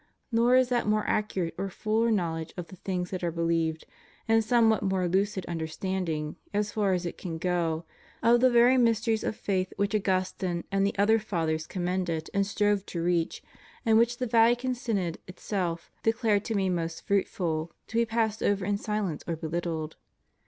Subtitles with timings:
[0.31, 3.85] Nor is that more accurate or fuller knowledge of the things that are believed,
[4.27, 7.85] and somewhat more lucid understanding, as far as it can go,
[8.23, 12.47] of the very mysteries of faith which Augustine and the other Fathers com mended and
[12.47, 13.43] strove to reach,
[13.85, 18.65] and which the Vatican Synod itself' declared to be most fruitful, to be passed over
[18.65, 19.93] in silence or behttled.